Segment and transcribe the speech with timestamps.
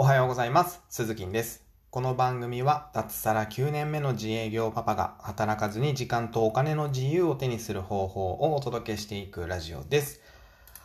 [0.00, 0.80] おはようございます。
[0.88, 1.64] 鈴木です。
[1.90, 10.20] この番組は脱サラ9年目の自営業パパが働かずに時間とお金の自由を手にする方法をお届けしていくラジオです。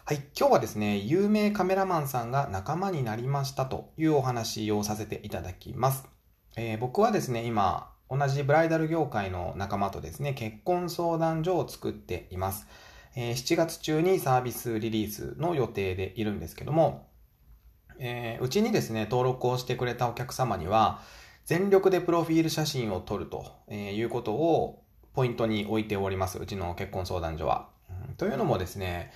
[0.05, 6.07] はい、今日はですね、有名カメラマンさんが仲間になりましたというお話をさせていただきます。
[6.55, 12.66] えー、僕はですね、今、同じブライダル業界の仲間とですね、結婚相談所を作っています。
[13.16, 17.12] え、7月中にサービスリリースの予定でいるんですけども、
[18.00, 21.02] えー、うちにですね、登録をしてくれたお客様には、
[21.46, 24.83] 全力でプロフィール写真を撮るということを
[25.14, 26.39] ポイントに置いております。
[26.39, 27.69] うちの結婚相談所は。
[28.18, 29.11] というのもですね、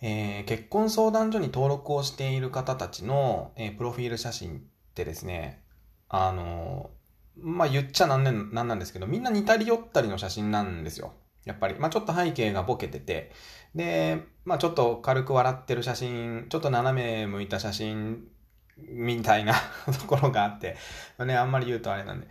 [0.00, 4.60] えー、結婚相談所に登録をしている方たちの、えー、プロフィール写真っ
[4.94, 5.62] てですね、
[6.08, 11.12] あのー、まあ、言っちゃなんねなんなんですけど、みんな似たり寄ったりの写真なんですよ。
[11.44, 11.78] やっぱり。
[11.78, 13.32] まあ、ちょっと背景がボケてて、
[13.74, 18.28] で、まあ、ちょっと軽く笑ってる写真、ちょっと斜め向いた写真
[18.76, 19.54] みたいな
[20.00, 20.76] ところがあって、
[21.24, 22.28] ね、あんまり言うとあれなんで。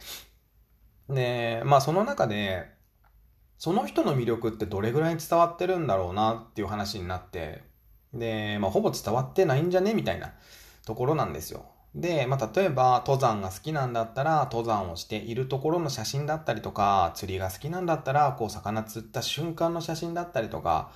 [1.10, 2.70] で、まあ、その中で、
[3.58, 7.64] その人の魅力ってどれぐらい伝わってるんだろうなっていう話になって、
[8.14, 10.34] で、まあ、ほぼ伝わってないんじゃねみたいな
[10.86, 11.66] ところなんですよ。
[11.98, 20.92] で、まあ、例えば、登山が好きなんだったら、登山をしているところの写真だったりとか、釣りが好きなんだったら、こう、魚釣った瞬間の写真だったりとか、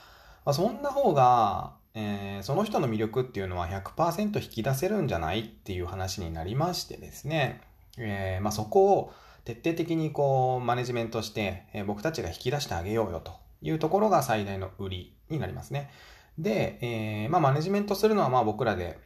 [0.45, 7.61] まあ、そんな方が、えー、その人の魅力っていうのは100%引き出せるんじゃないっていう話になりましてですね、
[7.97, 9.13] えー、まあ、そこを
[9.44, 13.31] 徹底的にこう、マネジメントして、えー、僕たちが引き出してあげようよと
[13.63, 15.89] いうところが最大の売りになりますね。
[16.38, 18.99] で、え、まあ、マネジメントするのはまあ僕らで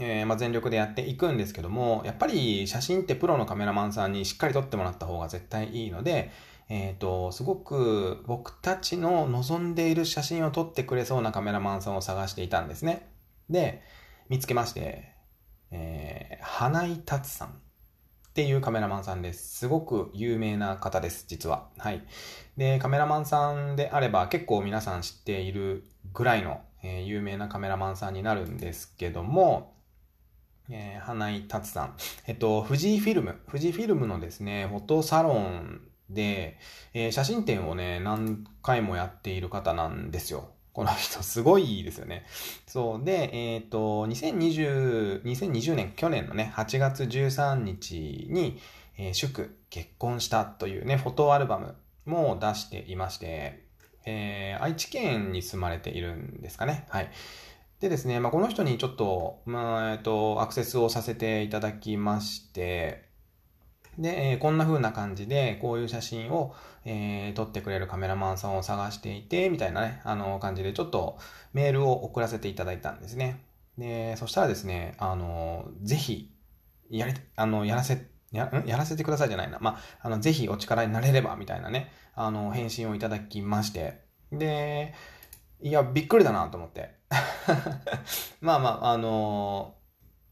[0.00, 6.30] えー、まあ、全力でやっていくんですけども、やっぱり写真ってプロのカメラマンさんにしっかり撮ってもらった方が絶対いいので、
[6.68, 13.08] えっ、ー、と、すごく僕たちの望んでいる写真を撮ってくれそうなカメラマンさんを探していたんですね。
[13.50, 13.82] で、
[14.28, 15.14] 見つけまして、
[15.70, 17.52] えー、花井達さんっ
[18.34, 19.58] ていうカメラマンさんです。
[19.58, 21.70] すごく有名な方です、実は。
[21.78, 22.06] はい。
[22.56, 29.77] で、カメラマンさんであれば結構皆さん知っているぐらいの、えー、有名なカメラマンさんになるんですけども、
[30.70, 31.96] えー、花井達さん。
[32.26, 33.40] えっと、富士フィルム。
[33.46, 35.80] 富士フィルムのですね、フォトサロン
[36.10, 36.58] で、
[36.94, 40.50] えー、写真展をね、何回もやっている方なんですよ。
[40.72, 42.24] この人、すごいですよね。
[42.66, 43.04] そう。
[43.04, 48.60] で、えっ、ー、と、2020、2020年、去年のね、8月13日に、
[48.96, 51.74] えー、祝結婚したというね、フォトアルバム
[52.04, 53.64] も出していまして、
[54.06, 56.86] えー、愛知県に住まれているんですかね。
[56.88, 57.10] はい。
[57.80, 63.08] でですね、まあ、この人にちょっと、まあ、えっと、アクセスをさせていただきまして、
[63.98, 71.18] で、えー、こんな風な感じで、こういう写真を、えー、撮ってくれるカメラマンさんを探していて、みたいなね、あの、感じでちょっと
[71.52, 73.44] メールを送らせていただいたんですね。
[73.76, 76.32] で、そしたらですね、あの、ぜひ、
[76.90, 79.58] やり、あの、やらせ、や、やらせてくださいじゃないな。
[79.60, 84.00] まあ、あの、ぜひお力になれれば、みたいなね、あの、返信をいただきまして、
[84.32, 84.94] で、
[85.60, 86.94] いや、びっくりだなと思って。
[88.40, 89.74] まあまあ、あの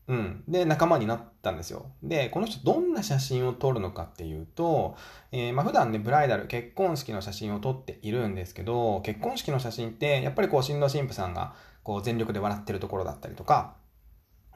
[0.08, 0.44] ー、うん。
[0.46, 1.90] で、仲間になったんですよ。
[2.02, 4.96] で、この人どんな写真を撮るのかっていうと、
[5.32, 13.74] えー、まあ普段ね、ブライダル、結婚式の写真を撮っているんですけど、結婚式の写真って、やっぱりこう、新郎新婦さんが、こう、全力で笑ってるところだったりとか、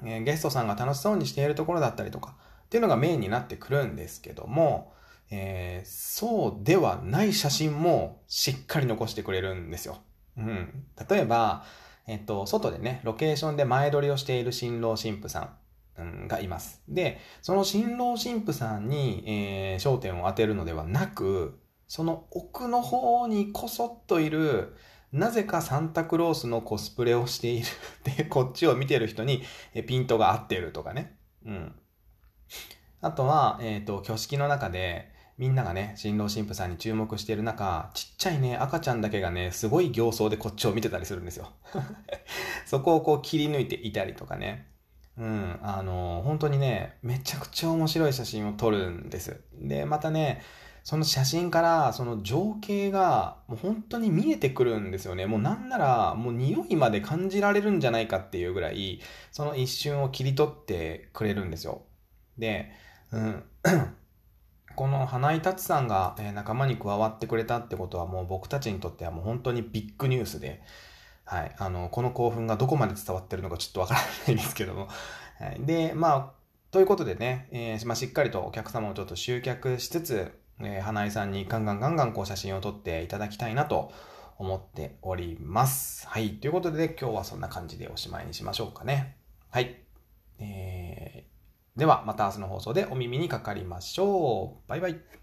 [0.04, 2.36] えー、ゲストさんが楽しそうにしているところだったりとか、
[2.66, 4.92] っていうのがメインになってくるんですけども、
[5.32, 9.98] えー、そうではない写真もしっかり残してくれるんですよ。
[10.36, 10.84] うん。
[11.08, 11.64] 例えば、
[12.06, 15.56] えっと、外でね、ロケーションで前撮りをしている新郎新婦さ
[16.02, 16.82] んがいます。
[16.88, 24.76] で、その新郎新婦さんに、えー、焦点を当てるのではなく、その奥の方にこそっといる、
[25.12, 27.66] なぜかサンタクロースのコスプレをしている。
[28.16, 29.42] で、こっちを見てる人に
[29.86, 31.16] ピントが合ってるとかね。
[31.44, 31.74] うん。
[33.00, 41.49] あとは、えっ、ー、と、挙式の中で、みんながね、新郎新婦さんに注目している中、ちっちゃいね、赤ちゃんだけがね、すごい形相でこっちを見てたりするんですよ。
[42.67, 44.67] そこをこう切り抜いていたりとかね。
[45.16, 49.41] うん、あの、本当にね、めちゃくちゃ面白い写真を撮るんです。
[49.54, 50.42] で、またね、
[50.84, 55.25] その写真からその情景がもう本当に見えてくるんですよね。
[55.25, 59.01] もうなんならもう匂いまで感じられるんじゃないかっていうぐらい、
[59.33, 61.81] その一瞬を切り取ってくれるんですよ。
[62.36, 62.72] で、
[63.10, 63.43] うん。
[64.77, 70.63] この花井達さんが、仲間に加わってくれたってことはもう僕たちにとってはもう本当にビッグニュースで、
[71.25, 74.89] はい、あの、この興奮がどこまで伝わってるのかちょっとわからないんですけども、
[75.39, 76.31] はい、で、まあ、
[76.71, 83.93] ということでね、えー、まあ、しっかりとお客様をちょっと集客しつつ、えー、花井さんにガンガンガンガンこう写真を撮っていただきたいなと
[84.39, 86.07] 思っております。
[86.09, 86.34] はい。
[86.34, 89.17] ということで、今日はそんな感じでおしまいにしましょうかね。
[89.51, 89.77] はい。
[90.39, 91.29] えー
[91.80, 94.68] ではまた明日の放送でお耳にかかりましょう。
[94.68, 95.20] バイバイ。